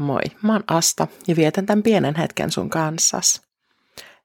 Moi, 0.00 0.20
mä 0.42 0.52
oon 0.52 0.64
Asta 0.66 1.06
ja 1.28 1.36
vietän 1.36 1.66
tämän 1.66 1.82
pienen 1.82 2.14
hetken 2.14 2.50
sun 2.50 2.70
kanssas. 2.70 3.42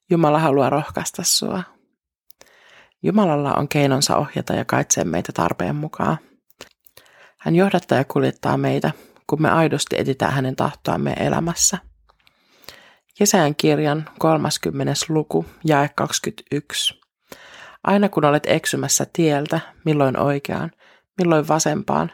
Jumala 0.09 0.39
haluaa 0.39 0.69
rohkaista 0.69 1.23
sua. 1.23 1.63
Jumalalla 3.03 3.53
on 3.53 3.67
keinonsa 3.67 4.17
ohjata 4.17 4.53
ja 4.53 4.65
kaitsee 4.65 5.03
meitä 5.03 5.31
tarpeen 5.31 5.75
mukaan. 5.75 6.17
Hän 7.39 7.55
johdattaa 7.55 7.97
ja 7.97 8.03
kuljettaa 8.03 8.57
meitä, 8.57 8.91
kun 9.27 9.41
me 9.41 9.49
aidosti 9.49 9.95
etitään 9.99 10.33
hänen 10.33 10.55
tahtoa 10.55 10.97
meidän 10.97 11.27
elämässä. 11.27 11.77
Jesajan 13.19 13.55
kirjan 13.55 14.09
30. 14.19 14.93
luku, 15.09 15.45
jae 15.65 15.89
21. 15.95 17.01
Aina 17.83 18.09
kun 18.09 18.25
olet 18.25 18.43
eksymässä 18.47 19.05
tieltä, 19.13 19.59
milloin 19.85 20.19
oikeaan, 20.19 20.71
milloin 21.17 21.47
vasempaan, 21.47 22.11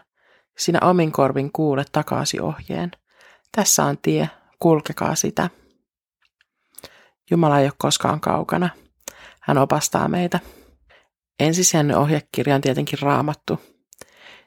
sinä 0.57 0.79
omin 0.81 1.11
korvin 1.11 1.51
kuulet 1.51 1.89
takaisin 1.91 2.41
ohjeen. 2.41 2.91
Tässä 3.55 3.85
on 3.85 3.97
tie, 3.97 4.29
kulkekaa 4.59 5.15
sitä. 5.15 5.49
Jumala 7.31 7.59
ei 7.59 7.65
ole 7.65 7.73
koskaan 7.77 8.19
kaukana. 8.19 8.69
Hän 9.41 9.57
opastaa 9.57 10.07
meitä. 10.07 10.39
Ensisijainen 11.39 11.97
ohjekirja 11.97 12.55
on 12.55 12.61
tietenkin 12.61 12.99
raamattu. 13.01 13.59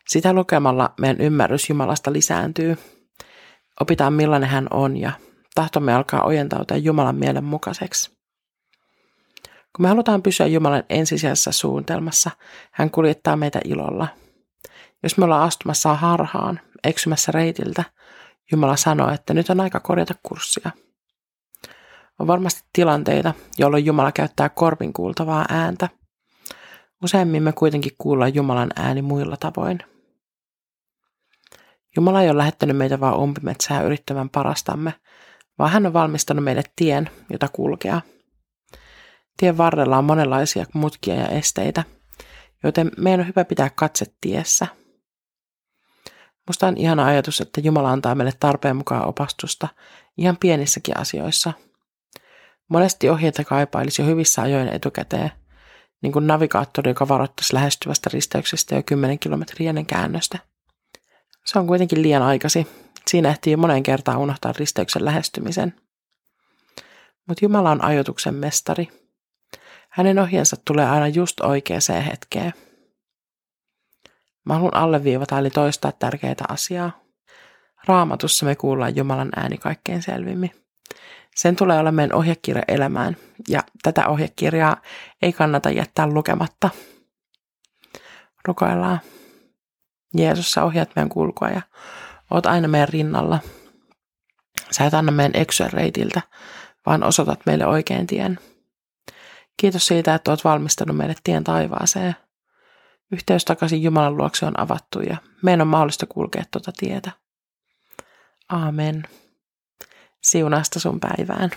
Sitä 0.09 0.33
lukemalla 0.33 0.95
meidän 1.01 1.21
ymmärrys 1.21 1.69
Jumalasta 1.69 2.13
lisääntyy. 2.13 2.77
Opitaan 3.81 4.13
millainen 4.13 4.49
hän 4.49 4.67
on 4.71 4.97
ja 4.97 5.13
tahtomme 5.55 5.95
alkaa 5.95 6.23
ojentautua 6.25 6.77
Jumalan 6.77 7.17
mielen 7.17 7.45
mukaiseksi. 7.45 8.11
Kun 9.77 9.83
me 9.83 9.89
halutaan 9.89 10.23
pysyä 10.23 10.47
Jumalan 10.47 10.85
ensisijaisessa 10.89 11.53
suunnitelmassa, 11.53 12.31
hän 12.73 12.91
kuljettaa 12.91 13.37
meitä 13.37 13.61
ilolla. 13.65 14.09
Jos 15.03 15.19
me 15.19 15.25
ollaan 15.25 15.43
astumassa 15.43 15.95
harhaan, 15.95 16.61
eksymässä 16.85 17.33
reitiltä, 17.33 17.85
Jumala 18.53 18.77
sanoo, 18.77 19.11
että 19.11 19.35
nyt 19.35 19.51
on 19.51 19.61
aika 19.61 19.81
korjata 19.81 20.15
kurssia. 20.23 20.71
On 22.19 22.27
varmasti 22.27 22.63
tilanteita, 22.73 23.35
jolloin 23.59 23.87
Jumala 23.87 24.13
käyttää 24.13 24.49
korvin 24.49 24.93
kuultavaa 24.93 25.45
ääntä. 25.49 25.89
Useimmin 27.03 27.43
me 27.43 27.53
kuitenkin 27.53 27.93
kuullaan 27.99 28.35
Jumalan 28.35 28.71
ääni 28.77 29.03
muilla 29.03 29.37
tavoin. 29.37 29.79
Jumala 31.97 32.23
ei 32.23 32.31
ole 32.31 32.39
lähettänyt 32.39 32.77
meitä 32.77 33.01
vaan 33.01 33.19
umpimetsää 33.19 33.83
yrittämään 33.83 34.31
parastamme, 34.31 34.95
vaan 35.59 35.71
hän 35.71 35.87
on 35.87 35.93
valmistanut 35.93 36.45
meille 36.45 36.63
tien, 36.77 37.11
jota 37.31 37.49
kulkea. 37.49 38.01
Tien 39.37 39.57
varrella 39.57 39.99
on 39.99 40.05
monenlaisia 40.05 40.67
mutkia 40.75 41.15
ja 41.15 41.29
esteitä, 41.29 41.85
joten 42.63 42.91
meidän 42.99 43.21
on 43.21 43.27
hyvä 43.27 43.45
pitää 43.45 43.71
katse 43.71 44.07
tiessä– 44.21 44.67
Musta 46.47 46.67
on 46.67 46.77
ihana 46.77 47.07
ajatus, 47.07 47.41
että 47.41 47.61
Jumala 47.61 47.91
antaa 47.91 48.15
meille 48.15 48.33
tarpeen 48.41 48.77
mukaan 48.77 49.07
opastusta 49.07 49.69
ihan 50.17 50.37
pienissäkin 50.37 50.99
asioissa. 50.99 51.53
Monesti 52.69 53.09
ohjeita 53.09 53.45
kaipailisi 53.45 54.03
jo 54.03 54.09
hyvissä 54.09 54.43
ajoin 54.43 54.69
etukäteen, 54.69 55.31
niin 56.03 56.13
kuin 56.13 56.27
navigaattori, 56.27 56.91
joka 56.91 57.09
varoittaisi 57.09 57.55
lähestyvästä 57.55 58.11
risteyksestä 58.13 58.75
jo 58.75 58.83
10 58.83 59.19
kilometriä 59.19 59.69
ennen 59.69 59.87
käännöstä. 59.87 60.39
Se 61.45 61.59
on 61.59 61.67
kuitenkin 61.67 62.03
liian 62.03 62.23
aikasi. 62.23 62.67
Siinä 63.07 63.29
ehtii 63.29 63.53
jo 63.53 63.57
moneen 63.57 63.83
kertaan 63.83 64.19
unohtaa 64.19 64.53
risteyksen 64.59 65.05
lähestymisen. 65.05 65.75
Mutta 67.29 67.45
Jumala 67.45 67.71
on 67.71 67.85
ajoituksen 67.85 68.35
mestari. 68.35 68.89
Hänen 69.89 70.19
ohjeensa 70.19 70.57
tulee 70.65 70.91
aina 70.91 71.09
just 71.09 71.41
oikeaan 71.41 72.03
hetkeen. 72.07 72.53
Mä 74.45 74.55
haluan 74.55 74.77
alleviivata 74.77 75.39
eli 75.39 75.51
toistaa 75.51 75.93
tärkeitä 75.93 76.45
asiaa. 76.49 77.01
Raamatussa 77.87 78.47
me 78.47 78.57
kuullaan 78.57 78.97
Jumalan 78.97 79.31
ääni 79.37 79.59
kaikkein 79.59 80.03
selvimmin. 80.03 80.51
Sen 81.35 81.57
tulee 81.57 81.79
olla 81.79 81.93
meidän 81.93 82.17
ohjekirja 82.17 82.63
elämään, 82.69 83.17
ja 83.49 83.63
tätä 83.83 84.09
ohjekirjaa 84.09 84.77
ei 85.23 85.33
kannata 85.33 85.71
jättää 85.71 86.07
lukematta. 86.07 86.71
Rukoillaan. 88.49 89.01
Jeesus, 90.17 90.51
sä 90.51 90.65
ohjaat 90.65 90.91
meidän 90.97 91.09
kulkua 91.09 91.49
ja 91.49 91.63
oot 92.31 92.47
aina 92.47 92.69
meidän 92.69 92.89
rinnalla. 92.89 93.39
Sä 94.71 94.87
et 94.87 94.95
anna 94.95 95.13
meidän 95.13 95.41
eksyä 95.41 95.69
reitiltä, 95.73 96.23
vaan 96.87 97.03
osoitat 97.03 97.41
meille 97.47 97.67
oikein 97.67 98.07
tien. 98.07 98.39
Kiitos 99.57 99.87
siitä, 99.87 100.15
että 100.15 100.31
oot 100.31 100.45
valmistanut 100.45 100.97
meille 100.97 101.15
tien 101.25 101.45
taivaaseen. 101.45 102.17
Yhteys 103.13 103.45
takaisin 103.45 103.83
Jumalan 103.83 104.17
luokse 104.17 104.47
on 104.47 104.61
avattu 104.61 105.01
ja 105.01 105.17
meidän 105.43 105.61
on 105.61 105.67
mahdollista 105.67 106.07
kulkea 106.07 106.45
tuota 106.51 106.73
tietä. 106.77 107.11
Aamen. 108.49 109.03
Siunasta 110.23 110.81
sun 110.81 111.01
päivään. 111.01 111.51